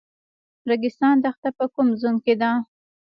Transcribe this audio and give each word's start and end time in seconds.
ریګستان 0.69 1.15
دښته 1.23 1.49
په 1.57 1.65
کوم 1.73 1.87
زون 2.01 2.15
کې 2.25 2.33
ده؟ 2.41 2.51